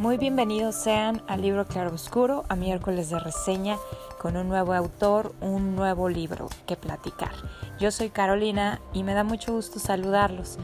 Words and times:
Muy 0.00 0.16
bienvenidos 0.16 0.76
sean 0.76 1.20
al 1.28 1.42
libro 1.42 1.66
Claro 1.66 1.94
Oscuro, 1.94 2.46
a 2.48 2.56
miércoles 2.56 3.10
de 3.10 3.18
reseña 3.18 3.76
con 4.18 4.34
un 4.38 4.48
nuevo 4.48 4.72
autor, 4.72 5.34
un 5.42 5.76
nuevo 5.76 6.08
libro 6.08 6.48
que 6.66 6.74
platicar. 6.74 7.32
Yo 7.78 7.90
soy 7.90 8.08
Carolina 8.08 8.80
y 8.94 9.02
me 9.02 9.12
da 9.12 9.24
mucho 9.24 9.52
gusto 9.52 9.78
saludarlos. 9.78 10.56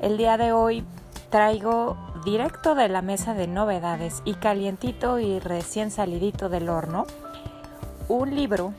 El 0.00 0.16
día 0.16 0.38
de 0.38 0.52
hoy 0.52 0.84
traigo 1.28 1.98
directo 2.24 2.74
de 2.74 2.88
la 2.88 3.02
mesa 3.02 3.34
de 3.34 3.46
novedades 3.46 4.22
y 4.24 4.32
calientito 4.36 5.18
y 5.18 5.38
recién 5.38 5.90
salidito 5.90 6.48
del 6.48 6.70
horno 6.70 7.04
un 8.08 8.34
libro 8.34 8.72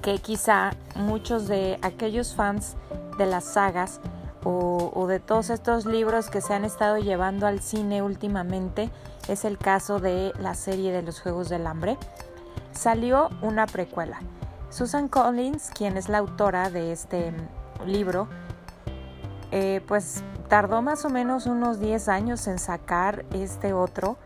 que 0.00 0.20
quizá 0.20 0.76
muchos 0.94 1.48
de 1.48 1.76
aquellos 1.82 2.36
fans 2.36 2.76
de 3.18 3.26
las 3.26 3.46
sagas 3.46 3.98
o, 4.44 5.06
de 5.06 5.20
todos 5.20 5.50
estos 5.50 5.86
libros 5.86 6.30
que 6.30 6.40
se 6.40 6.54
han 6.54 6.64
estado 6.64 6.98
llevando 6.98 7.46
al 7.46 7.60
cine 7.60 8.02
últimamente 8.02 8.90
es 9.28 9.44
el 9.44 9.58
caso 9.58 10.00
de 10.00 10.32
la 10.38 10.54
serie 10.54 10.92
de 10.92 11.02
los 11.02 11.20
Juegos 11.20 11.48
del 11.48 11.66
Hambre. 11.66 11.96
Salió 12.72 13.30
una 13.40 13.66
precuela. 13.66 14.20
Susan 14.70 15.08
Collins, 15.08 15.70
quien 15.70 15.96
es 15.96 16.08
la 16.08 16.18
autora 16.18 16.70
de 16.70 16.92
este 16.92 17.32
libro, 17.86 18.26
eh, 19.50 19.82
pues 19.86 20.24
tardó 20.48 20.82
más 20.82 21.04
o 21.04 21.10
menos 21.10 21.46
unos 21.46 21.78
10 21.78 22.08
años 22.08 22.46
en 22.46 22.58
sacar 22.58 23.24
este 23.32 23.74
otro 23.74 24.16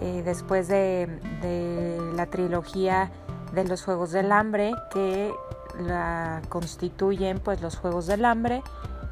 eh, 0.00 0.22
después 0.24 0.68
de, 0.68 1.06
de 1.40 2.12
la 2.14 2.26
trilogía 2.26 3.10
de 3.52 3.64
los 3.64 3.82
Juegos 3.82 4.12
del 4.12 4.30
Hambre 4.30 4.74
que 4.92 5.32
la 5.80 6.42
constituyen 6.48 7.40
pues 7.40 7.60
los 7.60 7.76
Juegos 7.76 8.06
del 8.06 8.24
Hambre, 8.24 8.62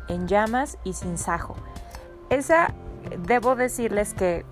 en 0.09 0.29
llamas 0.29 0.79
y 0.85 0.93
sin 0.93 1.19
sajo. 1.19 1.57
Esa, 2.31 2.75
debo 3.19 3.55
decirles 3.57 4.15
que 4.15 4.45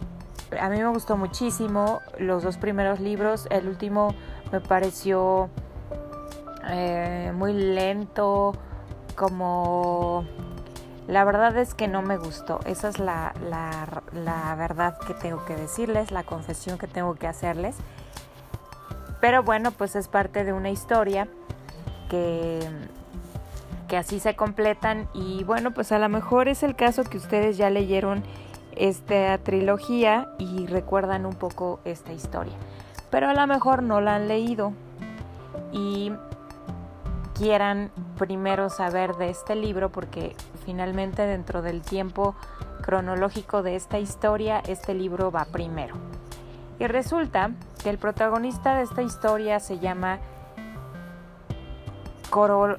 a 0.61 0.69
mí 0.69 0.79
me 0.79 0.89
gustó 0.89 1.17
muchísimo 1.17 2.01
los 2.19 2.43
dos 2.43 2.57
primeros 2.57 3.01
libros. 3.01 3.47
El 3.51 3.69
último 3.69 4.15
me 4.53 4.61
pareció 4.61 5.49
eh, 6.69 7.33
muy 7.35 7.53
lento, 7.53 8.53
como... 9.17 10.25
La 11.07 11.23
verdad 11.25 11.55
es 11.59 11.75
que 11.75 11.87
no 11.87 12.01
me 12.01 12.17
gustó. 12.17 12.61
Esa 12.65 12.89
es 12.89 12.99
la, 12.99 13.35
la, 13.51 14.03
la 14.15 14.55
verdad 14.55 14.97
que 15.07 15.13
tengo 15.13 15.45
que 15.45 15.55
decirles, 15.55 16.11
la 16.11 16.23
confesión 16.23 16.79
que 16.79 16.87
tengo 16.87 17.15
que 17.15 17.27
hacerles. 17.27 17.77
Pero 19.21 19.43
bueno, 19.43 19.71
pues 19.71 19.97
es 19.97 20.09
parte 20.09 20.45
de 20.45 20.55
una 20.55 20.71
historia 20.71 21.29
que 22.09 22.67
que 23.89 23.97
así 23.97 24.21
se 24.21 24.37
completan 24.37 25.09
y 25.15 25.45
bueno, 25.45 25.73
pues 25.73 25.93
a 25.93 25.99
lo 25.99 26.09
mejor 26.09 26.49
es 26.49 26.63
el 26.63 26.75
caso 26.77 27.05
que 27.05 27.19
ustedes 27.19 27.57
ya 27.57 27.71
leyeron 27.71 28.23
esta 28.77 29.39
trilogía 29.39 30.29
y 30.39 30.67
recuerdan 30.67 31.27
un 31.27 31.35
poco 31.35 31.81
esta 31.85 32.13
historia, 32.13 32.55
pero 33.11 33.29
a 33.29 33.35
lo 33.35 33.47
mejor 33.47 33.83
no 33.83 34.01
la 34.01 34.17
han 34.17 34.29
leído 34.29 34.73
y 35.73 36.13
quieran 37.35 37.91
primero 38.19 38.71
saber 38.71 39.17
de 39.17 39.31
este 39.31 39.55
libro 39.55 39.91
porque 39.91 40.35
finalmente 40.65 41.23
dentro 41.23 41.63
del 41.63 41.83
tiempo 41.83 42.35
cronológico 42.83 43.63
de 43.63 43.77
esta 43.77 43.99
historia 43.99 44.63
este 44.67 44.95
libro 44.95 45.31
va 45.31 45.45
primero. 45.47 45.97
Y 46.79 46.87
resulta 46.87 47.51
que 47.83 47.91
el 47.91 47.99
protagonista 47.99 48.77
de 48.77 48.83
esta 48.83 49.03
historia 49.03 49.61
se 49.61 49.79
llama 49.79 50.19
Corol 52.31 52.77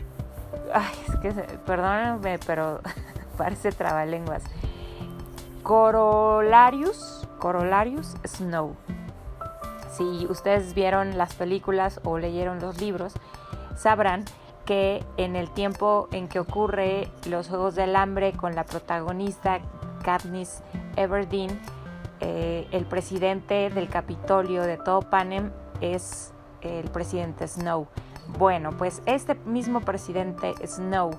Ay, 0.73 0.93
es 1.07 1.15
que, 1.17 1.31
perdónenme, 1.65 2.39
pero 2.45 2.81
parece 3.37 3.71
trabalenguas. 3.71 4.43
Corolarius, 5.63 7.27
Corolarius 7.39 8.15
Snow. 8.25 8.75
Si 9.91 10.27
ustedes 10.29 10.73
vieron 10.73 11.17
las 11.17 11.33
películas 11.33 12.01
o 12.03 12.17
leyeron 12.17 12.59
los 12.59 12.79
libros, 12.81 13.13
sabrán 13.75 14.25
que 14.65 15.03
en 15.17 15.35
el 15.35 15.49
tiempo 15.49 16.09
en 16.11 16.27
que 16.27 16.39
ocurre 16.39 17.09
los 17.27 17.47
Juegos 17.47 17.75
del 17.75 17.95
Hambre 17.95 18.33
con 18.33 18.55
la 18.55 18.65
protagonista 18.65 19.61
Katniss 20.03 20.61
Everdeen, 20.95 21.59
eh, 22.19 22.67
el 22.71 22.85
presidente 22.85 23.69
del 23.69 23.89
Capitolio 23.89 24.63
de 24.63 24.77
todo 24.77 25.01
Panem 25.01 25.51
es 25.81 26.33
el 26.61 26.89
presidente 26.89 27.47
Snow. 27.47 27.87
Bueno, 28.27 28.71
pues 28.71 29.01
este 29.05 29.35
mismo 29.45 29.81
presidente 29.81 30.53
Snow 30.65 31.11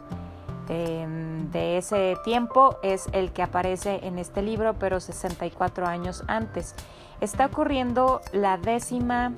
em, 0.68 1.50
de 1.50 1.78
ese 1.78 2.16
tiempo 2.24 2.76
es 2.82 3.06
el 3.12 3.32
que 3.32 3.42
aparece 3.42 4.00
en 4.02 4.18
este 4.18 4.42
libro, 4.42 4.74
pero 4.78 5.00
64 5.00 5.86
años 5.86 6.24
antes. 6.26 6.74
Está 7.20 7.46
ocurriendo 7.46 8.20
la 8.32 8.58
décima 8.58 9.32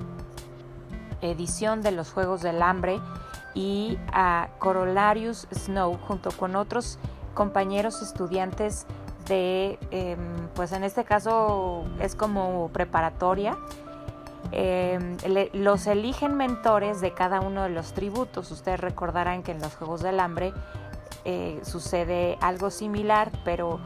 edición 1.21 1.81
de 1.81 1.91
los 1.91 2.11
Juegos 2.11 2.41
del 2.41 2.61
Hambre 2.61 2.99
y 3.53 3.97
a 4.11 4.49
Corolarius 4.59 5.47
Snow 5.53 5.97
junto 6.07 6.31
con 6.31 6.55
otros 6.55 6.99
compañeros 7.33 8.01
estudiantes 8.01 8.85
de, 9.27 9.79
em, 9.91 10.47
pues 10.55 10.71
en 10.71 10.83
este 10.83 11.03
caso 11.03 11.85
es 11.99 12.15
como 12.15 12.69
preparatoria, 12.73 13.57
Em, 14.51 15.17
los 15.53 15.85
eligen 15.87 16.35
mentores 16.35 17.01
de 17.01 17.13
cada 17.13 17.41
uno 17.41 17.63
de 17.63 17.69
los 17.69 17.93
tributos. 17.93 18.51
Ustedes 18.51 18.79
recordarán 18.79 19.43
que 19.43 19.51
en 19.51 19.59
los 19.59 19.75
Juegos 19.75 20.01
del 20.01 20.19
Hambre 20.19 20.53
eh, 21.25 21.59
sucede 21.63 22.37
algo 22.41 22.71
similar, 22.71 23.31
pero 23.43 23.79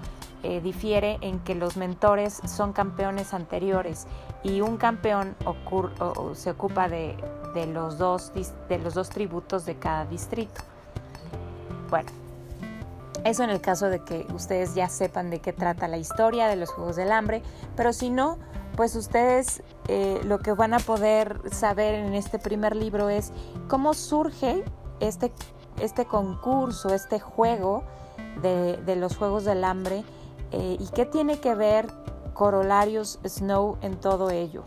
eh, 0.44 0.62
difiere 0.62 1.18
en 1.22 1.40
que 1.40 1.56
los 1.56 1.78
mentores 1.78 2.42
son 2.46 2.74
campeones 2.74 3.34
anteriores 3.34 4.08
y 4.44 4.62
un 4.62 4.78
campeón 4.78 5.36
se 6.34 6.52
ocupa 6.52 6.90
de, 6.90 7.16
los 7.72 7.98
dos, 7.98 8.32
de 8.68 8.78
los 8.78 8.94
dos 8.94 9.10
tributos 9.10 9.66
de 9.66 9.76
cada 9.76 10.06
distrito. 10.06 10.62
Bueno, 11.90 12.10
eso 13.24 13.44
en 13.44 13.50
el 13.50 13.62
caso 13.62 13.88
de 13.88 14.00
que 14.04 14.28
ustedes 14.34 14.76
ya 14.76 14.90
sepan 14.90 15.30
de 15.30 15.40
qué 15.40 15.54
trata 15.54 15.88
la 15.88 15.98
historia 15.98 16.48
de 16.48 16.56
los 16.56 16.70
Juegos 16.70 16.96
del 16.96 17.12
Hambre, 17.12 17.42
pero 17.76 17.94
si 17.94 18.10
no, 18.10 18.38
pues 18.76 18.96
ustedes 18.96 19.64
eh, 19.88 20.22
lo 20.24 20.40
que 20.40 20.52
van 20.52 20.74
a 20.74 20.80
poder 20.80 21.42
saber 21.52 21.96
en 21.96 22.14
este 22.14 22.40
primer 22.40 22.76
libro 22.76 23.10
es 23.10 23.32
cómo 23.68 23.94
surge 23.94 24.64
este, 25.00 25.32
este 25.80 26.06
concurso, 26.06 26.94
este 26.94 27.20
juego 27.20 27.84
de, 28.42 28.96
los 28.96 29.16
Juegos 29.16 29.46
del 29.46 29.64
Hambre 29.64 30.04
eh, 30.52 30.78
y 30.80 30.88
qué 30.90 31.06
tiene 31.06 31.40
que 31.40 31.56
ver 31.56 31.88
Corolarius 32.34 33.20
Snow 33.26 33.78
en 33.82 34.00
todo 34.00 34.30
ello. 34.30 34.64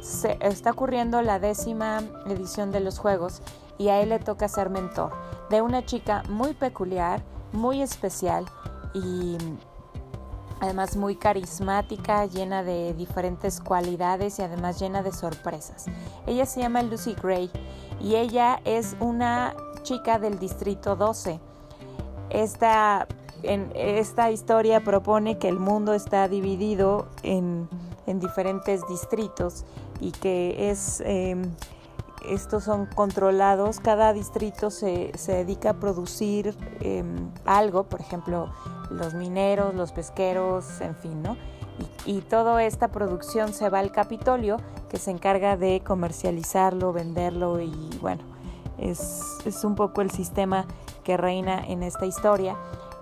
Se, 0.00 0.38
está 0.40 0.72
ocurriendo 0.72 1.22
la 1.22 1.38
décima 1.38 2.02
edición 2.26 2.72
de 2.72 2.80
los 2.80 2.98
Juegos 2.98 3.42
y 3.78 3.88
a 3.88 4.00
él 4.00 4.10
le 4.10 4.18
toca 4.18 4.48
ser 4.48 4.70
mentor 4.70 5.12
de 5.50 5.62
una 5.62 5.84
chica 5.84 6.22
muy 6.28 6.54
peculiar, 6.54 7.22
muy 7.52 7.82
especial 7.82 8.46
y 8.94 9.36
además 10.60 10.96
muy 10.96 11.16
carismática, 11.16 12.26
llena 12.26 12.62
de 12.62 12.94
diferentes 12.94 13.60
cualidades 13.60 14.38
y 14.38 14.42
además 14.42 14.80
llena 14.80 15.02
de 15.02 15.12
sorpresas. 15.12 15.86
Ella 16.26 16.46
se 16.46 16.60
llama 16.60 16.82
Lucy 16.82 17.14
Gray 17.14 17.50
y 18.00 18.16
ella 18.16 18.60
es 18.64 18.96
una 19.00 19.54
chica 19.82 20.18
del 20.18 20.38
Distrito 20.38 20.96
12. 20.96 21.38
Esta, 22.30 23.06
en, 23.42 23.70
esta 23.74 24.30
historia 24.30 24.82
propone 24.82 25.38
que 25.38 25.48
el 25.48 25.58
mundo 25.58 25.94
está 25.94 26.28
dividido 26.28 27.08
en, 27.22 27.68
diferentes 28.06 28.86
distritos 28.88 29.64
y 30.00 30.12
que 30.12 30.70
es... 30.70 31.02
Em, 31.04 31.50
estos 32.24 32.64
son 32.64 32.86
controlados, 32.86 33.80
cada 33.80 34.12
distrito 34.12 34.70
se, 34.70 35.12
dedica 35.26 35.70
a 35.70 35.74
producir 35.74 36.56
em, 36.80 37.30
algo, 37.44 37.84
por 37.84 38.00
ejemplo, 38.00 38.52
los 38.90 39.14
mineros, 39.14 39.74
los 39.74 39.92
pesqueros, 39.92 40.80
en 40.80 40.96
fin, 40.96 41.22
¿no? 41.22 41.36
Y, 42.06 42.22
toda 42.22 42.64
esta 42.64 42.88
producción 42.88 43.52
se 43.52 43.68
va 43.68 43.80
al 43.80 43.92
Capitolio, 43.92 44.56
que 44.88 44.96
se 44.96 45.10
encarga 45.10 45.56
de 45.56 45.82
comercializarlo, 45.84 46.92
venderlo 46.92 47.60
y 47.60 47.90
bueno, 48.00 48.22
es, 48.78 49.62
un 49.64 49.74
poco 49.74 50.00
el 50.00 50.10
sistema 50.10 50.66
que 51.04 51.16
reina 51.16 51.64
en 51.66 51.82
esta 51.82 52.06
historia. 52.06 52.56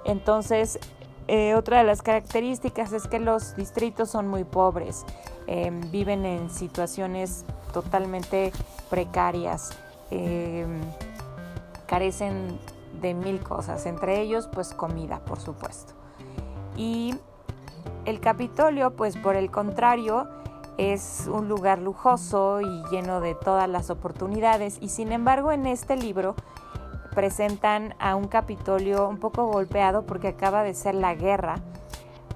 Entonces, 0.04 0.78
eh, 1.28 1.54
otra 1.54 1.78
de 1.78 1.84
las 1.84 2.02
características 2.02 2.92
es 2.92 3.06
que 3.06 3.20
los 3.20 3.54
distritos 3.56 4.10
son 4.10 4.26
muy 4.26 4.44
pobres, 4.44 5.04
em, 5.46 5.80
viven 5.90 6.24
en 6.24 6.50
situaciones 6.50 7.44
totalmente 7.74 8.52
precarias, 8.88 9.72
em, 10.10 10.80
carecen 11.86 12.58
de 13.02 13.12
mil 13.12 13.42
cosas, 13.42 13.84
entre 13.84 14.20
ellos 14.20 14.48
pues 14.50 14.72
comida, 14.72 15.20
por 15.20 15.40
supuesto. 15.40 15.92
Y 16.76 17.14
el 18.06 18.20
Capitolio, 18.20 18.94
pues 18.96 19.16
por 19.16 19.36
el 19.36 19.50
contrario, 19.50 20.28
es 20.78 21.28
un 21.30 21.48
lugar 21.48 21.78
lujoso 21.80 22.60
y 22.60 22.82
lleno 22.90 23.20
de 23.20 23.34
todas 23.34 23.68
las 23.68 23.90
oportunidades 23.90 24.78
y 24.80 24.88
sin 24.88 25.12
embargo 25.12 25.52
en 25.52 25.66
este 25.66 25.96
libro 25.96 26.34
presentan 27.14 27.94
a 28.00 28.16
un 28.16 28.26
Capitolio 28.26 29.08
un 29.08 29.18
poco 29.18 29.46
golpeado 29.46 30.04
porque 30.04 30.28
acaba 30.28 30.62
de 30.62 30.74
ser 30.74 30.94
la 30.96 31.14
guerra. 31.14 31.56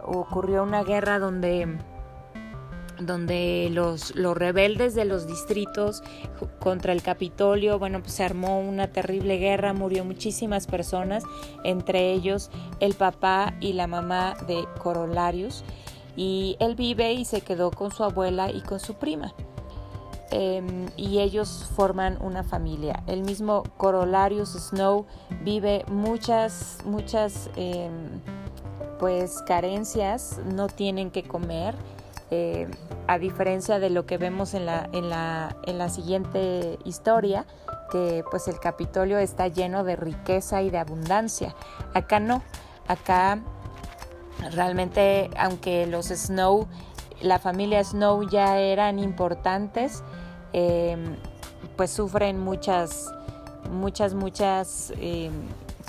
Ocurrió 0.04 0.62
una 0.62 0.84
guerra 0.84 1.18
donde 1.18 1.78
donde 3.00 3.68
los, 3.72 4.14
los 4.14 4.36
rebeldes 4.36 4.94
de 4.94 5.04
los 5.04 5.26
distritos 5.26 6.02
contra 6.58 6.92
el 6.92 7.02
Capitolio, 7.02 7.78
bueno, 7.78 8.00
pues 8.00 8.12
se 8.12 8.24
armó 8.24 8.60
una 8.60 8.88
terrible 8.88 9.38
guerra, 9.38 9.72
murió 9.72 10.04
muchísimas 10.04 10.66
personas, 10.66 11.24
entre 11.64 12.12
ellos 12.12 12.50
el 12.80 12.94
papá 12.94 13.54
y 13.60 13.72
la 13.74 13.86
mamá 13.86 14.36
de 14.46 14.64
Corolarius, 14.78 15.64
y 16.16 16.56
él 16.58 16.74
vive 16.74 17.12
y 17.12 17.24
se 17.24 17.42
quedó 17.42 17.70
con 17.70 17.92
su 17.92 18.04
abuela 18.04 18.50
y 18.50 18.60
con 18.62 18.80
su 18.80 18.94
prima. 18.94 19.34
Em, 20.30 20.88
y 20.96 21.20
ellos 21.20 21.70
forman 21.74 22.18
una 22.20 22.42
familia. 22.42 23.02
El 23.06 23.22
mismo 23.22 23.62
Corolarius 23.78 24.50
Snow 24.50 25.06
vive 25.42 25.84
muchas, 25.88 26.78
muchas 26.84 27.48
em, 27.56 28.20
pues 28.98 29.40
carencias, 29.46 30.38
no 30.44 30.66
tienen 30.66 31.10
que 31.10 31.22
comer 31.22 31.74
eh, 32.30 32.68
a 33.06 33.18
diferencia 33.18 33.78
de 33.78 33.88
lo 33.88 34.04
que 34.04 34.18
vemos 34.18 34.52
en 34.54 34.66
la, 34.66 34.88
en, 34.92 35.08
la, 35.08 35.56
en 35.66 35.78
la 35.78 35.88
siguiente 35.88 36.78
historia, 36.84 37.46
que 37.90 38.22
pues 38.30 38.48
el 38.48 38.60
Capitolio 38.60 39.18
está 39.18 39.48
lleno 39.48 39.82
de 39.82 39.96
riqueza 39.96 40.60
y 40.62 40.70
de 40.70 40.78
abundancia. 40.78 41.54
Acá 41.94 42.20
no, 42.20 42.42
acá 42.86 43.40
realmente 44.52 45.30
aunque 45.38 45.86
los 45.86 46.06
Snow, 46.06 46.68
la 47.20 47.38
familia 47.38 47.82
Snow 47.82 48.28
ya 48.28 48.58
eran 48.58 48.98
importantes, 48.98 50.02
em, 50.52 51.16
pues 51.76 51.90
sufren 51.90 52.38
muchas, 52.38 53.12
muchas, 53.70 54.14
muchas 54.14 54.92
em, 55.00 55.32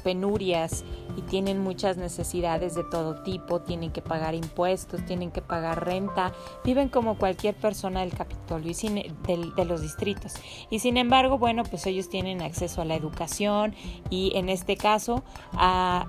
penurias 0.04 0.84
y 1.20 1.22
tienen 1.22 1.60
muchas 1.60 1.98
necesidades 1.98 2.76
de 2.76 2.86
todo 2.86 3.22
tipo, 3.24 3.60
tienen 3.60 3.92
que 3.92 4.02
pagar 4.02 4.36
impuestos, 4.36 5.06
tienen 5.06 5.32
que 5.32 5.42
pagar 5.42 5.86
renta, 5.86 6.32
viven 6.64 6.88
como 6.88 7.18
cualquier 7.18 7.56
persona 7.56 8.00
del 8.02 8.14
Capitolio 8.14 8.72
y 8.72 8.74
sin, 8.74 8.96
de, 8.96 9.66
los 9.66 9.82
distritos. 9.82 10.34
Y 10.70 10.80
sin 10.80 10.96
embargo, 10.96 11.38
bueno, 11.38 11.64
pues 11.64 11.86
ellos 11.88 12.08
tienen 12.08 12.42
acceso 12.42 12.82
a 12.82 12.86
la 12.86 12.96
educación 12.96 13.76
y 14.10 14.32
en 14.36 14.48
este 14.48 14.78
caso 14.78 15.24
a, 15.54 16.08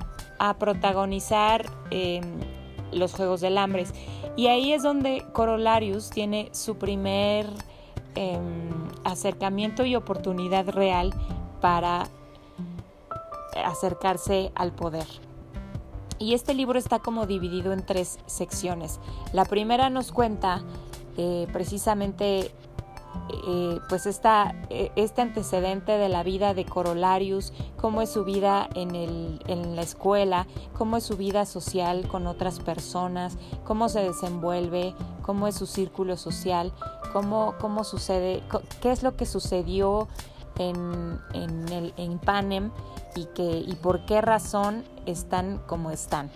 protagonizar 0.59 1.67
em, 1.91 2.23
los 2.93 3.13
Juegos 3.13 3.41
del 3.41 3.59
Hambre. 3.59 3.85
Y 4.37 4.47
ahí 4.47 4.73
es 4.73 4.83
donde 4.85 5.25
Corolarius 5.33 6.09
tiene 6.09 6.49
su 6.53 6.79
primer 6.79 7.47
em, 8.15 8.71
acercamiento 9.05 9.85
y 9.85 9.97
oportunidad 9.97 10.69
real 10.69 11.13
para 11.61 12.09
acercarse 13.57 14.53
al 14.55 14.73
poder. 14.73 15.07
Y 16.19 16.35
este 16.35 16.53
libro 16.55 16.79
está 16.79 16.99
como 16.99 17.27
dividido 17.27 17.73
en 17.73 17.85
tres 17.85 18.19
secciones. 18.27 19.01
La 19.33 19.45
primera 19.45 19.89
nos 19.89 20.13
cuenta 20.13 20.63
eh, 21.17 21.47
precisamente 21.53 22.53
eh, 23.47 23.79
pues 23.89 24.07
esta, 24.07 24.55
eh, 24.71 24.91
este 24.97 25.23
antecedente 25.23 25.93
de 25.93 26.09
la 26.09 26.23
vida 26.23 26.53
de 26.53 26.65
Corolarius, 26.65 27.53
cómo 27.77 28.03
es 28.03 28.11
su 28.11 28.25
vida 28.25 28.69
en, 28.75 28.95
el, 28.95 29.41
en, 29.47 29.77
la 29.77 29.83
escuela, 29.83 30.47
cómo 30.77 30.97
es 30.97 31.05
su 31.05 31.17
vida 31.17 31.47
social 31.47 32.09
con 32.09 32.27
otras 32.27 32.61
personas, 32.61 33.39
cómo 33.65 33.89
se 33.89 34.01
desenvuelve, 34.01 34.95
cómo 35.23 35.47
es 35.47 35.55
su 35.55 35.67
círculo 35.67 36.17
social, 36.17 36.73
cómo, 37.13 37.55
cómo 37.61 37.85
sucede, 37.85 38.43
qué 38.81 38.91
es 38.91 39.03
lo 39.03 39.17
que 39.17 39.27
sucedió 39.27 40.09
en, 40.61 41.19
en, 41.33 41.69
el, 41.73 41.95
en 41.97 42.19
Panem 42.19 42.71
y, 43.17 43.25
que, 43.27 43.65
y 43.67 43.75
por 43.77 44.05
qué 44.05 44.21
razón 44.21 44.85
están 45.07 45.59
como 45.67 45.91
están. 45.91 46.31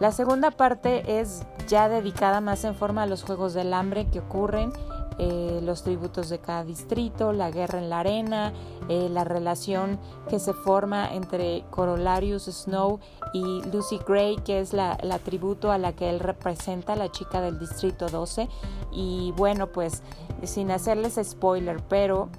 La 0.00 0.12
segunda 0.12 0.50
parte 0.50 1.20
es 1.20 1.42
ya 1.68 1.88
dedicada 1.88 2.40
más 2.40 2.64
en 2.64 2.74
forma 2.74 3.02
a 3.02 3.06
los 3.06 3.22
Juegos 3.22 3.54
del 3.54 3.72
Hambre 3.74 4.08
que 4.08 4.20
ocurren, 4.20 4.72
eh, 5.18 5.60
los 5.62 5.82
tributos 5.82 6.30
de 6.30 6.38
cada 6.38 6.64
distrito, 6.64 7.34
la 7.34 7.50
guerra 7.50 7.78
en 7.78 7.90
la 7.90 8.00
arena, 8.00 8.54
eh, 8.88 9.10
la 9.10 9.24
relación 9.24 9.98
que 10.30 10.38
se 10.38 10.54
forma 10.54 11.12
entre 11.12 11.62
Corolarius 11.68 12.44
Snow 12.44 13.00
y 13.34 13.62
Lucy 13.70 14.00
Gray, 14.08 14.36
que 14.36 14.60
es 14.60 14.72
la, 14.72 14.96
la 15.02 15.18
tributo 15.18 15.70
a 15.70 15.76
la 15.76 15.92
que 15.92 16.08
él 16.08 16.20
representa, 16.20 16.96
la 16.96 17.12
chica 17.12 17.42
del 17.42 17.58
distrito 17.58 18.08
12. 18.08 18.48
Y 18.92 19.34
bueno, 19.36 19.66
pues 19.66 20.02
sin 20.42 20.70
hacerles 20.70 21.20
spoiler, 21.22 21.82
pero 21.86 22.30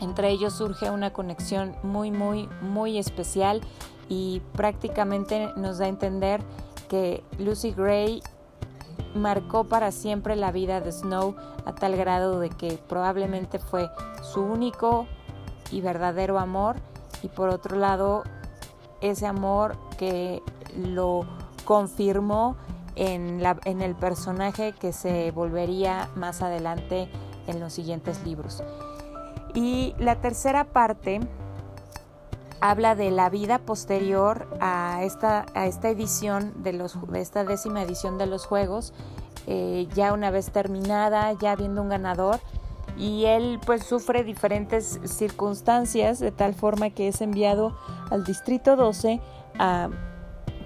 entre 0.00 0.30
ellos 0.30 0.54
surge 0.54 0.90
una 0.90 1.12
conexión 1.12 1.74
muy, 1.82 2.10
muy, 2.10 2.48
muy 2.62 2.98
especial 2.98 3.60
y 4.08 4.42
prácticamente 4.54 5.50
nos 5.56 5.78
da 5.78 5.86
a 5.86 5.88
entender 5.88 6.42
que 6.88 7.24
Lucy 7.38 7.72
Gray 7.72 8.22
marcó 9.14 9.64
para 9.64 9.92
siempre 9.92 10.36
la 10.36 10.52
vida 10.52 10.80
de 10.80 10.92
Snow 10.92 11.36
a 11.64 11.74
tal 11.74 11.96
grado 11.96 12.40
de 12.40 12.50
que 12.50 12.78
probablemente 12.88 13.58
fue 13.58 13.88
su 14.22 14.42
único 14.42 15.06
y 15.70 15.80
verdadero 15.80 16.38
amor 16.38 16.76
y 17.22 17.28
por 17.28 17.48
otro 17.48 17.76
lado 17.76 18.24
ese 19.00 19.26
amor 19.26 19.76
que 19.96 20.42
lo 20.76 21.26
confirmó 21.64 22.56
en, 22.96 23.42
la, 23.42 23.58
en 23.64 23.82
el 23.82 23.94
personaje 23.94 24.72
que 24.72 24.92
se 24.92 25.30
volvería 25.30 26.08
más 26.14 26.42
adelante 26.42 27.08
en 27.46 27.60
los 27.60 27.72
siguientes 27.72 28.24
libros. 28.24 28.62
Y 29.54 29.94
la 29.98 30.16
tercera 30.16 30.64
parte 30.64 31.20
habla 32.60 32.94
de 32.94 33.10
la 33.10 33.30
vida 33.30 33.58
posterior 33.58 34.48
a 34.60 35.02
esta, 35.02 35.46
a 35.54 35.66
esta 35.66 35.90
edición 35.90 36.62
de, 36.62 36.72
los, 36.72 36.96
de 37.10 37.20
esta 37.20 37.44
décima 37.44 37.82
edición 37.82 38.18
de 38.18 38.26
los 38.26 38.46
Juegos, 38.46 38.92
eh, 39.46 39.86
ya 39.94 40.12
una 40.12 40.30
vez 40.30 40.50
terminada, 40.50 41.32
ya 41.34 41.52
habiendo 41.52 41.82
un 41.82 41.90
ganador, 41.90 42.40
y 42.96 43.26
él 43.26 43.60
pues 43.66 43.84
sufre 43.84 44.24
diferentes 44.24 45.00
circunstancias 45.04 46.20
de 46.20 46.30
tal 46.30 46.54
forma 46.54 46.90
que 46.90 47.08
es 47.08 47.20
enviado 47.20 47.76
al 48.10 48.24
Distrito 48.24 48.76
12 48.76 49.20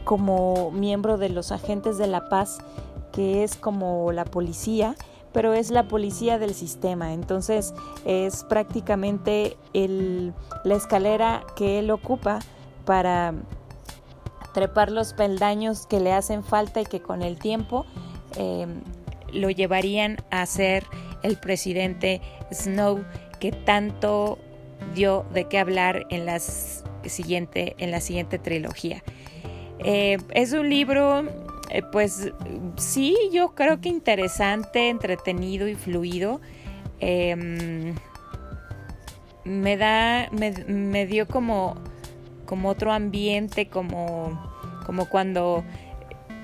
como 0.04 0.70
miembro 0.70 1.18
de 1.18 1.28
los 1.28 1.52
agentes 1.52 1.98
de 1.98 2.06
la 2.06 2.28
paz, 2.28 2.58
que 3.12 3.44
es 3.44 3.56
como 3.56 4.12
la 4.12 4.24
policía, 4.24 4.94
pero 5.32 5.52
es 5.52 5.70
la 5.70 5.88
policía 5.88 6.38
del 6.38 6.54
sistema. 6.54 7.12
Entonces 7.12 7.74
es 8.04 8.44
prácticamente 8.44 9.56
la 9.72 10.74
escalera 10.74 11.44
que 11.56 11.78
él 11.78 11.90
ocupa 11.90 12.40
para 12.84 13.34
trepar 14.54 14.90
los 14.90 15.12
peldaños 15.12 15.86
que 15.86 16.00
le 16.00 16.12
hacen 16.12 16.42
falta 16.42 16.80
y 16.80 16.84
que 16.84 17.00
con 17.00 17.22
el 17.22 17.38
tiempo 17.38 17.86
em, 18.36 18.80
lo 19.32 19.50
llevarían 19.50 20.16
a 20.30 20.44
ser 20.46 20.84
el 21.22 21.36
presidente 21.36 22.20
Snow 22.52 23.04
que 23.40 23.52
tanto 23.52 24.38
dio 24.94 25.26
de 25.32 25.44
qué 25.44 25.58
hablar 25.58 26.06
en, 26.10 26.26
las 26.26 26.84
siguiente, 27.04 27.74
en 27.78 27.90
la 27.90 28.00
siguiente 28.00 28.38
trilogía. 28.38 29.02
Eh, 29.80 30.18
es 30.30 30.52
un 30.52 30.68
libro 30.68 31.24
eh, 31.70 31.82
pues 31.82 32.32
sí, 32.76 33.16
yo 33.32 33.54
creo 33.54 33.80
que 33.80 33.88
interesante, 33.88 34.88
entretenido 34.88 35.68
y 35.68 35.74
fluido. 35.74 36.40
Em, 37.00 37.94
me 39.44 39.76
da, 39.76 40.28
me, 40.30 41.06
dio 41.06 41.26
como, 41.26 41.76
como 42.46 42.68
otro 42.70 42.92
ambiente, 42.92 43.68
como, 43.68 44.40
como 44.84 45.08
cuando, 45.08 45.64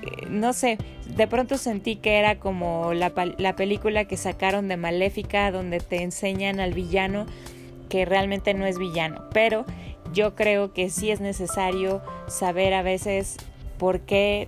eh, 0.01 0.27
no 0.29 0.53
sé, 0.53 0.77
de 1.07 1.27
pronto 1.27 1.57
sentí 1.57 1.97
que 1.97 2.17
era 2.17 2.39
como 2.39 2.93
la, 2.93 3.13
la 3.37 3.55
película 3.55 4.05
que 4.05 4.17
sacaron 4.17 4.67
de 4.67 4.77
Maléfica, 4.77 5.51
donde 5.51 5.79
te 5.79 6.01
enseñan 6.01 6.59
al 6.59 6.73
villano 6.73 7.25
que 7.89 8.05
realmente 8.05 8.53
no 8.53 8.65
es 8.65 8.79
villano, 8.79 9.25
pero 9.31 9.65
yo 10.13 10.35
creo 10.35 10.73
que 10.73 10.89
sí 10.89 11.11
es 11.11 11.21
necesario 11.21 12.01
saber 12.27 12.73
a 12.73 12.81
veces 12.81 13.37
por 13.77 14.01
qué 14.01 14.47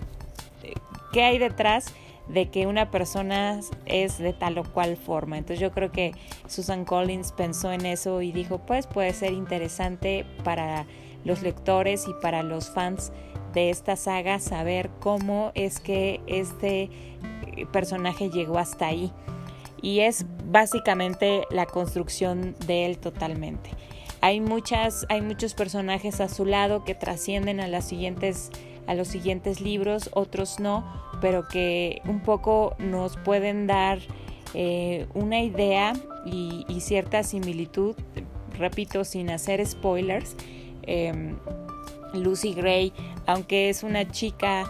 qué 1.18 1.24
hay 1.24 1.40
detrás 1.40 1.96
de 2.28 2.52
que 2.52 2.68
una 2.68 2.92
persona 2.92 3.60
es 3.88 4.20
de 4.20 4.34
tal 4.34 4.60
o 4.60 4.64
cual 4.64 4.98
forma. 4.98 5.40
Entonces 5.40 5.60
yo 5.60 5.72
creo 5.72 5.92
que 5.92 6.12
Susan 6.46 6.86
Collins 6.86 7.32
pensó 7.32 7.72
en 7.72 7.88
eso 7.88 8.22
y 8.22 8.32
dijo, 8.32 8.60
pues 8.60 8.86
puede 8.86 9.14
ser 9.14 9.34
interesante 9.34 10.28
para 10.44 10.86
los 11.26 11.42
lectores 11.42 12.08
y 12.08 12.14
para 12.22 12.44
los 12.44 12.70
fans 12.70 13.12
de 13.52 13.72
esta 13.72 13.96
saga 13.96 14.38
saber 14.38 14.92
cómo 15.00 15.52
es 15.56 15.80
que 15.80 16.22
este 16.28 16.84
eh, 16.84 17.66
personaje 17.72 18.30
llegó 18.30 18.60
hasta 18.60 18.86
ahí. 18.86 19.12
Y 19.82 20.02
es 20.02 20.24
básicamente 20.46 21.46
la 21.50 21.66
construcción 21.66 22.56
de 22.68 22.86
él 22.86 23.00
totalmente. 23.00 23.72
Hay 24.22 24.40
muchas, 24.40 25.08
hay 25.10 25.22
muchos 25.22 25.56
personajes 25.56 26.22
a 26.22 26.30
su 26.30 26.46
lado 26.46 26.84
que 26.84 26.94
trascienden 26.94 27.60
a 27.60 27.68
las 27.68 27.88
siguientes 27.88 28.52
a 28.88 28.96
los 28.96 29.10
siguientes 29.10 29.62
libros, 29.62 30.10
otros 30.14 30.60
no, 30.60 30.86
pero 31.22 31.48
que 31.48 32.02
un 32.06 32.22
poco 32.22 32.76
nos 32.80 33.18
pueden 33.18 33.68
dar 33.68 34.00
eh, 34.54 35.06
una 35.14 35.42
idea 35.42 35.94
y, 36.26 36.66
cierta 36.80 37.24
similitud, 37.24 37.96
repito, 38.58 39.04
sin 39.04 39.30
hacer 39.30 39.66
spoilers. 39.66 40.36
Em, 40.84 41.38
Lucy 42.14 42.54
Gray, 42.54 42.94
aunque 43.26 43.70
es 43.70 43.84
una 43.84 44.10
chica 44.10 44.64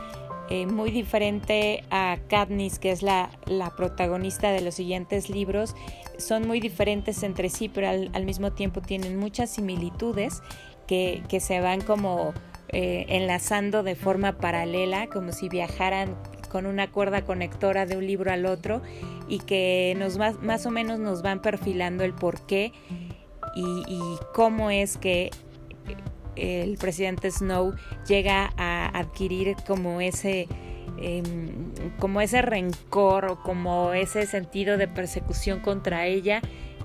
eh, 0.49 0.65
muy 0.65 0.91
diferente 0.91 1.83
a 1.91 2.17
Katniss, 2.27 2.79
que 2.79 2.91
es 2.91 3.03
la, 3.03 3.29
protagonista 3.77 4.51
de 4.51 4.61
los 4.61 4.75
siguientes 4.75 5.29
libros. 5.29 5.75
Son 6.17 6.47
muy 6.47 6.59
diferentes 6.59 7.21
entre 7.21 7.49
sí, 7.49 7.69
pero 7.69 7.89
al, 7.89 8.25
mismo 8.25 8.51
tiempo 8.51 8.81
tienen 8.81 9.17
muchas 9.17 9.51
similitudes 9.51 10.41
que 10.87 11.39
se 11.41 11.59
van 11.59 11.81
como 11.81 12.33
eh, 12.69 13.05
enlazando 13.09 13.83
de 13.83 13.95
forma 13.95 14.37
paralela, 14.37 15.07
como 15.07 15.31
si 15.31 15.47
viajaran 15.47 16.15
con 16.49 16.65
una 16.65 16.91
cuerda 16.91 17.23
conectora 17.23 17.85
de 17.85 17.97
un 17.97 18.05
libro 18.05 18.31
al 18.31 18.45
otro 18.45 18.81
y 19.27 19.39
que 19.39 19.95
nos 19.97 20.17
más, 20.17 20.41
más 20.41 20.65
o 20.65 20.71
menos 20.71 20.99
nos 20.99 21.21
van 21.21 21.41
perfilando 21.41 22.03
el 22.03 22.13
por 22.13 22.45
qué 22.45 22.71
y, 23.55 23.99
cómo 24.33 24.69
es 24.69 24.97
que 24.97 25.31
el 26.35 26.77
presidente 26.77 27.31
Snow 27.31 27.73
llega 28.07 28.53
a 28.57 28.87
adquirir 28.97 29.55
como 29.65 29.99
ese 29.99 30.47
em, 30.99 31.71
como 31.97 32.21
ese 32.21 32.43
rencor 32.43 33.25
o 33.25 33.41
como 33.41 33.93
ese 33.93 34.27
sentido 34.27 34.77
de 34.77 34.87
persecución 34.87 35.59
contra 35.59 36.05
ella 36.05 36.41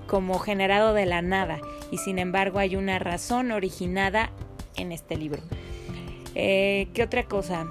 como 0.07 0.39
generado 0.39 0.93
de 0.93 1.05
la 1.05 1.21
nada 1.21 1.59
y 1.91 1.99
sin 1.99 2.17
embargo 2.17 2.57
hay 2.57 2.75
una 2.75 2.97
razón 2.97 3.51
originada 3.51 4.31
en 4.75 4.91
este 4.91 5.15
libro. 5.15 5.41
Eh, 6.35 6.87
¿Qué 6.93 7.03
otra 7.03 7.23
cosa? 7.23 7.67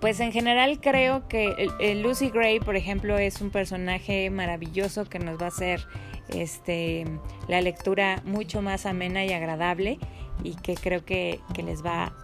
Pues 0.00 0.18
en 0.20 0.32
general 0.32 0.80
creo 0.80 1.28
que 1.28 1.68
Lucy 2.02 2.30
Gray, 2.30 2.58
por 2.58 2.76
ejemplo, 2.76 3.18
es 3.18 3.42
un 3.42 3.50
personaje 3.50 4.30
maravilloso 4.30 5.04
que 5.04 5.18
nos 5.18 5.38
va 5.38 5.46
a 5.46 5.48
hacer 5.48 5.86
este, 6.34 7.04
la 7.48 7.60
lectura 7.60 8.22
mucho 8.24 8.62
más 8.62 8.86
amena 8.86 9.24
y 9.24 9.32
agradable 9.32 9.98
y 10.42 10.54
que 10.54 10.74
creo 10.74 11.04
que, 11.04 11.40
les, 11.62 11.84
va, 11.84 12.14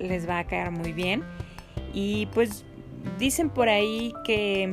les 0.00 0.28
va 0.28 0.40
a 0.40 0.44
caer 0.46 0.72
muy 0.72 0.92
bien. 0.92 1.22
Y 1.92 2.26
pues 2.34 2.64
dicen 3.18 3.50
por 3.50 3.68
ahí 3.68 4.12
que, 4.24 4.72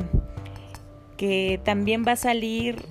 que 1.15 1.59
también 1.63 2.03
va 2.07 2.13
a 2.13 2.17
salir 2.17 2.83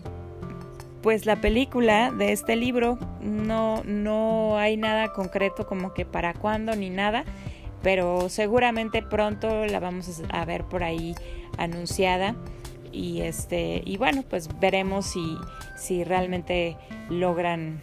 pues 1.07 1.25
la 1.25 1.41
película 1.41 2.11
de 2.11 2.33
este 2.33 2.57
libro. 2.57 2.99
No, 3.21 3.85
no 3.85 4.59
hay 4.59 4.77
nada 4.77 5.13
concreto 5.13 5.65
como 5.65 5.95
que 5.95 6.05
para 6.05 6.35
cuándo 6.35 6.75
ni 6.75 6.91
nada, 6.91 7.25
pero 7.81 8.29
seguramente 8.29 9.03
pronto 9.03 9.67
la 9.67 9.79
vamos 9.79 10.21
a 10.29 10.45
ver 10.45 10.65
por 10.65 10.83
ahí 10.83 11.15
anunciada. 11.59 12.35
Y 12.91 13.21
este, 13.21 13.83
y 13.85 13.99
bueno, 13.99 14.25
pues 14.29 14.49
veremos 14.59 15.07
si, 15.07 15.39
si 15.77 16.03
realmente 16.03 16.77
logran 17.09 17.81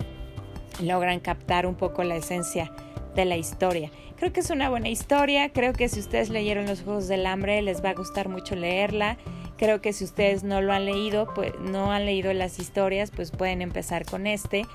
logran 0.82 1.22
captar 1.22 1.66
un 1.66 1.76
poco 1.76 2.04
la 2.04 2.18
esencia 2.18 2.74
de 3.16 3.24
la 3.24 3.38
historia. 3.38 3.90
Creo 4.18 4.34
que 4.34 4.42
es 4.42 4.50
una 4.50 4.70
buena 4.70 4.90
historia, 4.90 5.48
creo 5.54 5.72
que 5.72 5.88
si 5.88 6.02
ustedes 6.02 6.30
leyeron 6.30 6.66
los 6.66 6.82
Juegos 6.82 7.08
del 7.08 7.26
Hambre 7.26 7.62
les 7.62 7.82
va 7.82 7.92
a 7.92 7.94
gustar 7.94 8.28
mucho 8.28 8.58
leerla. 8.58 9.18
Creo 9.64 9.80
que 9.80 9.94
si 9.94 10.04
ustedes 10.04 10.44
no 10.44 10.62
lo 10.62 10.74
han 10.74 10.84
leído, 10.84 11.34
pues 11.34 11.58
no 11.58 11.94
han 11.94 12.06
leído 12.06 12.34
las 12.34 12.60
historias, 12.60 13.12
pues 13.12 13.32
pueden 13.32 13.62
empezar 13.62 14.06
con 14.06 14.28
este 14.28 14.66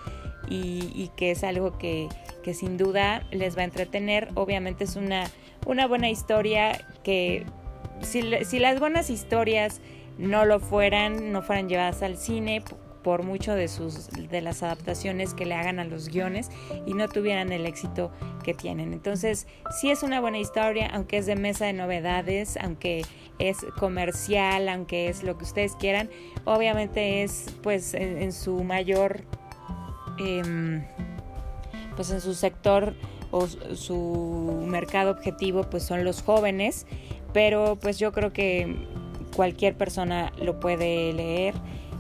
y, 0.49 1.11
que 1.15 1.31
es 1.31 1.45
algo 1.45 1.77
que, 1.77 2.09
que, 2.43 2.55
sin 2.55 2.79
duda 2.79 3.27
les 3.31 3.55
va 3.55 3.61
a 3.61 3.65
entretener. 3.65 4.29
Obviamente 4.35 4.85
es 4.85 4.97
una, 4.97 5.27
una 5.67 5.87
buena 5.87 6.09
historia 6.09 6.87
que 7.05 7.45
si, 8.01 8.23
si 8.47 8.59
las 8.59 8.81
buenas 8.81 9.11
historias 9.11 9.83
no 10.17 10.47
lo 10.47 10.59
fueran, 10.59 11.33
no 11.33 11.43
fueran 11.43 11.69
llevadas 11.69 12.03
al 12.03 12.17
cine, 12.17 12.63
por 13.03 13.23
mucho 13.23 13.55
de 13.55 13.69
sus 13.69 14.09
de 14.09 14.41
las 14.41 14.63
adaptaciones 14.63 15.35
que 15.35 15.47
le 15.47 15.55
hagan 15.55 15.79
a 15.79 15.85
los 15.85 16.09
guiones 16.09 16.51
y 16.87 16.95
no 16.95 17.09
tuvieran 17.09 17.53
el 17.53 17.67
éxito 17.67 18.11
que 18.43 18.55
tienen. 18.55 18.93
Entonces, 18.93 19.47
sí 19.81 19.91
es 19.91 20.03
una 20.03 20.21
buena 20.21 20.39
historia, 20.39 20.91
aunque 20.93 21.19
es 21.19 21.27
de 21.27 21.37
mesa 21.37 21.67
de 21.67 21.73
novedades, 21.73 22.57
aunque 22.57 23.05
es 23.39 23.59
comercial, 23.79 24.69
aunque 24.69 25.09
es 25.09 25.23
lo 25.23 25.39
que 25.39 25.45
ustedes 25.45 25.75
quieran, 25.77 26.11
obviamente 26.45 27.23
es 27.23 27.55
pues 27.63 27.95
en, 27.95 28.33
su 28.33 28.65
mayor 28.65 29.23
em, 30.19 30.85
pues 31.97 32.11
en 32.11 32.21
su 32.21 32.35
sector 32.35 32.95
o 33.31 33.47
su 33.47 34.65
mercado 34.67 35.11
objetivo 35.11 35.65
pues 35.65 35.83
son 35.85 36.05
los 36.05 36.23
jóvenes, 36.23 36.87
pero 37.33 37.77
pues 37.81 37.99
yo 37.99 38.13
creo 38.13 38.33
que 38.33 38.77
cualquier 39.37 39.77
persona 39.77 40.33
lo 40.43 40.59
puede 40.59 41.13
leer 41.13 41.55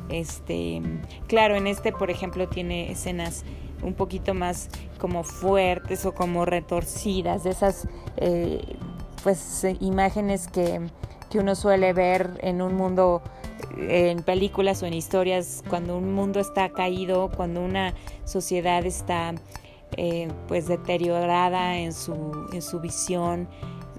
este, 0.08 0.82
claro, 1.26 1.56
en 1.56 1.66
este, 1.66 1.92
por 1.92 2.10
ejemplo, 2.10 2.48
tiene 2.48 2.90
escenas 2.90 3.44
un 3.82 3.94
poquito 3.94 4.34
más 4.34 4.68
como 4.98 5.22
fuertes 5.24 6.04
o 6.04 6.14
como 6.14 6.44
retorcidas, 6.44 7.44
de 7.44 7.50
esas 7.50 7.86
eh, 8.16 8.60
pues 9.22 9.64
imágenes 9.80 10.48
que, 10.48 10.80
que 11.30 11.38
uno 11.38 11.54
suele 11.54 11.92
ver 11.92 12.38
en 12.42 12.62
un 12.62 12.74
mundo 12.74 13.22
en 13.76 14.22
películas 14.22 14.82
o 14.82 14.86
en 14.86 14.94
historias 14.94 15.62
cuando 15.68 15.96
un 15.96 16.12
mundo 16.12 16.40
está 16.40 16.70
caído, 16.70 17.30
cuando 17.30 17.60
una 17.60 17.94
sociedad 18.24 18.84
está 18.84 19.34
eh, 19.96 20.28
pues 20.48 20.68
deteriorada 20.68 21.78
en 21.78 21.92
su, 21.92 22.48
en 22.52 22.62
su 22.62 22.80
visión, 22.80 23.48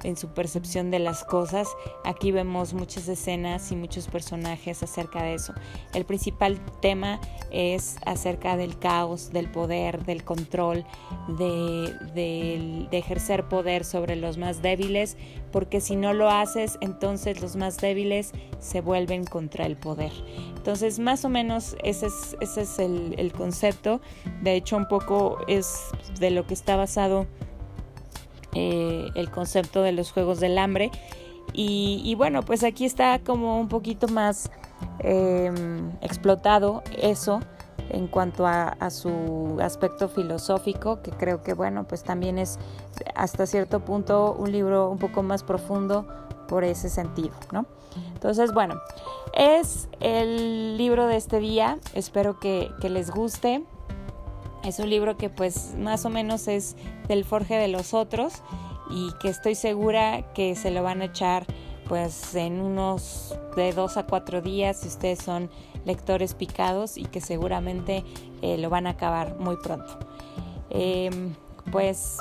en 0.04 0.18
su 0.18 0.30
percepción 0.30 0.92
de 0.92 1.00
las 1.00 1.24
cosas. 1.24 1.68
Aquí 2.04 2.32
vemos 2.32 2.74
muchas 2.74 3.08
escenas 3.08 3.72
y 3.72 3.76
muchos 3.76 4.08
personajes 4.08 4.84
acerca 4.84 5.24
de 5.24 5.36
eso. 5.36 5.54
El 5.94 6.06
principal 6.06 6.60
tema 6.82 7.20
es 7.52 7.98
acerca 8.06 8.58
del 8.58 8.78
caos, 8.78 9.32
del 9.32 9.50
poder, 9.50 10.06
del 10.06 10.24
control, 10.24 10.86
de, 11.38 12.88
ejercer 12.92 13.48
poder 13.48 13.86
sobre 13.86 14.16
los 14.16 14.38
más 14.38 14.62
débiles, 14.62 15.18
porque 15.52 15.82
si 15.82 15.96
no 15.96 16.14
lo 16.14 16.30
haces, 16.30 16.78
entonces 16.82 17.42
los 17.42 17.56
más 17.56 17.78
débiles 17.78 18.32
se 18.60 18.82
vuelven 18.82 19.24
contra 19.24 19.66
el 19.66 19.78
poder. 19.78 20.12
Entonces, 20.56 21.00
más 21.00 21.26
o 21.26 21.30
menos 21.30 21.76
ese 21.84 22.08
es, 22.08 22.38
ese 22.42 22.62
es 22.62 22.80
el, 22.80 23.16
el 23.18 23.32
concepto. 23.32 24.02
De 24.42 24.56
hecho, 24.56 24.78
un 24.78 24.88
poco 24.88 25.38
es 25.48 25.80
de 26.20 26.30
lo 26.30 26.46
que 26.46 26.54
está 26.54 26.76
basado 26.76 27.26
eh, 28.54 29.10
el 29.16 29.30
concepto 29.30 29.82
de 29.82 29.92
los 29.92 30.12
Juegos 30.12 30.40
del 30.40 30.58
Hambre. 30.58 30.92
Y, 31.52 32.14
bueno, 32.16 32.44
pues 32.44 32.64
aquí 32.64 32.86
está 32.86 33.20
como 33.20 33.60
un 33.60 33.70
poquito 33.70 34.08
más 34.08 34.52
em, 35.00 35.92
explotado 36.02 36.84
eso 37.02 37.40
en 37.90 38.08
cuanto 38.08 38.46
a, 38.46 38.76
su 38.92 39.58
aspecto 39.62 40.10
filosófico, 40.10 41.02
que 41.02 41.12
creo 41.12 41.42
que 41.42 41.54
bueno, 41.54 41.88
pues 41.88 42.04
también 42.04 42.38
es 42.38 42.60
hasta 43.16 43.46
cierto 43.46 43.80
punto 43.80 44.36
un 44.38 44.52
libro 44.52 44.90
un 44.90 45.00
poco 45.00 45.24
más 45.24 45.44
profundo 45.44 46.08
por 46.48 46.64
ese 46.64 46.90
sentido, 46.90 47.34
¿no? 47.52 47.66
Entonces, 48.14 48.54
bueno, 48.54 48.76
es 49.34 49.90
el 50.00 50.78
libro 50.78 51.08
de 51.08 51.16
este 51.16 51.40
día, 51.40 51.80
espero 51.94 52.40
que, 52.40 52.72
que 52.80 52.90
les 52.90 53.12
guste. 53.12 53.64
Es 54.70 54.78
un 54.78 54.88
libro 54.88 55.18
que 55.18 55.32
pues 55.32 55.74
más 55.80 56.06
o 56.06 56.12
menos 56.12 56.48
es 56.48 56.76
del 57.08 57.26
forje 57.26 57.56
de 57.56 57.70
los 57.70 57.96
otros 57.96 58.44
y 58.92 59.10
que 59.20 59.28
estoy 59.28 59.56
segura 59.56 60.32
que 60.36 60.56
se 60.56 60.70
lo 60.70 60.84
van 60.84 61.02
a 61.02 61.06
echar 61.06 61.48
pues 61.88 62.36
en 62.36 62.62
unos 62.62 63.36
de 63.56 63.74
dos 63.74 63.98
a 63.98 64.06
cuatro 64.06 64.44
días 64.44 64.82
si 64.82 64.88
ustedes 64.88 65.24
son 65.24 65.50
lectores 65.86 66.36
picados 66.36 67.00
y 67.00 67.06
que 67.06 67.20
seguramente 67.20 68.06
eh, 68.44 68.60
lo 68.60 68.70
van 68.70 68.86
a 68.86 68.92
acabar 68.92 69.40
muy 69.40 69.58
pronto. 69.58 69.98
Em, 70.70 71.34
pues 71.72 72.20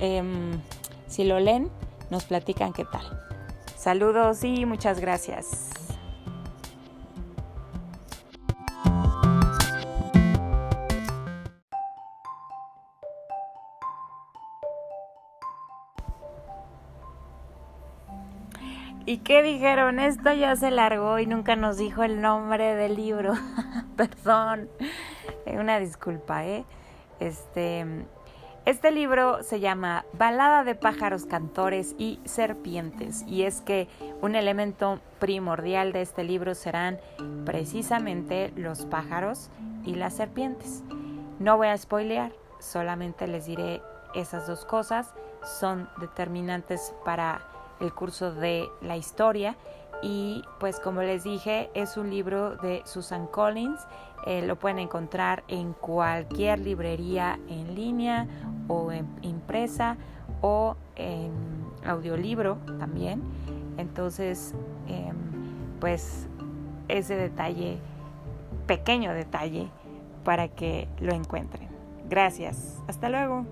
em, 0.00 0.60
si 1.06 1.24
lo 1.24 1.40
leen 1.40 1.70
nos 2.10 2.24
platican 2.24 2.74
qué 2.74 2.84
tal. 2.84 3.26
Saludos 3.78 4.44
y 4.44 4.66
muchas 4.66 5.00
gracias. 5.00 5.70
Qué 19.24 19.42
dijeron? 19.42 20.00
Esto 20.00 20.32
ya 20.32 20.56
se 20.56 20.70
largó 20.70 21.18
y 21.18 21.26
nunca 21.26 21.56
nos 21.56 21.76
dijo 21.76 22.02
el 22.02 22.20
nombre 22.20 22.74
del 22.74 22.96
libro. 22.96 23.34
Perdón. 23.96 24.68
Eh, 25.46 25.58
una 25.58 25.78
disculpa, 25.78 26.44
¿eh? 26.44 26.64
Este, 27.20 27.86
este 28.64 28.90
libro 28.90 29.42
se 29.42 29.60
llama 29.60 30.04
Balada 30.12 30.64
de 30.64 30.74
pájaros 30.74 31.26
cantores 31.26 31.94
y 31.98 32.20
serpientes. 32.24 33.24
Y 33.26 33.42
es 33.42 33.60
que 33.60 33.88
un 34.20 34.34
elemento 34.34 35.00
primordial 35.18 35.92
de 35.92 36.02
este 36.02 36.24
libro 36.24 36.54
serán 36.54 36.98
precisamente 37.44 38.52
los 38.56 38.86
pájaros 38.86 39.50
y 39.84 39.94
las 39.94 40.14
serpientes. 40.14 40.82
No 41.38 41.56
voy 41.56 41.68
a 41.68 41.78
spoilear, 41.78 42.32
solamente 42.60 43.26
les 43.26 43.46
diré 43.46 43.82
esas 44.14 44.46
dos 44.46 44.64
cosas. 44.64 45.12
Son 45.44 45.88
determinantes 45.98 46.94
para 47.04 47.51
el 47.82 47.92
curso 47.92 48.32
de 48.32 48.68
la 48.80 48.96
historia 48.96 49.56
y 50.02 50.42
pues 50.58 50.80
como 50.80 51.02
les 51.02 51.24
dije 51.24 51.70
es 51.74 51.96
un 51.96 52.10
libro 52.10 52.56
de 52.56 52.82
Susan 52.86 53.26
Collins 53.26 53.80
eh, 54.24 54.42
lo 54.42 54.56
pueden 54.56 54.78
encontrar 54.78 55.42
en 55.48 55.72
cualquier 55.72 56.60
librería 56.60 57.40
en 57.48 57.74
línea 57.74 58.28
o 58.68 58.92
en, 58.92 59.06
impresa 59.22 59.96
o 60.40 60.76
en, 60.96 61.32
audiolibro 61.84 62.58
también. 62.78 63.20
Entonces, 63.76 64.54
em, 64.86 65.16
pues 65.80 66.28
ese 66.86 67.16
detalle, 67.16 67.78
pequeño 68.68 69.12
detalle, 69.12 69.68
para 70.22 70.46
que 70.46 70.86
lo 71.00 71.12
encuentren. 71.12 71.68
Gracias. 72.08 72.80
Hasta 72.86 73.08
luego. 73.08 73.44